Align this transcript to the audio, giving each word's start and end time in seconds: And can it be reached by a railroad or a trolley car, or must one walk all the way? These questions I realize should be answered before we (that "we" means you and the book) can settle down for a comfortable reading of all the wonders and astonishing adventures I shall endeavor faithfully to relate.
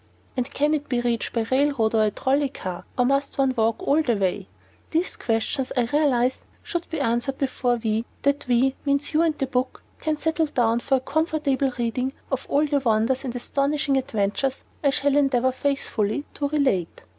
And 0.35 0.51
can 0.51 0.73
it 0.73 0.89
be 0.89 0.99
reached 0.99 1.31
by 1.31 1.41
a 1.41 1.47
railroad 1.51 1.93
or 1.93 2.03
a 2.05 2.09
trolley 2.09 2.49
car, 2.49 2.85
or 2.97 3.05
must 3.05 3.37
one 3.37 3.53
walk 3.55 3.75
all 3.81 4.01
the 4.01 4.15
way? 4.15 4.47
These 4.89 5.15
questions 5.15 5.71
I 5.77 5.83
realize 5.85 6.39
should 6.63 6.89
be 6.89 6.99
answered 6.99 7.37
before 7.37 7.75
we 7.75 8.05
(that 8.23 8.47
"we" 8.47 8.75
means 8.83 9.13
you 9.13 9.21
and 9.21 9.37
the 9.37 9.45
book) 9.45 9.83
can 9.99 10.17
settle 10.17 10.47
down 10.47 10.79
for 10.79 10.95
a 10.95 10.99
comfortable 11.01 11.71
reading 11.77 12.13
of 12.31 12.47
all 12.49 12.65
the 12.65 12.79
wonders 12.79 13.25
and 13.25 13.35
astonishing 13.35 13.95
adventures 13.95 14.63
I 14.83 14.89
shall 14.89 15.15
endeavor 15.15 15.51
faithfully 15.51 16.25
to 16.33 16.47
relate. 16.47 17.03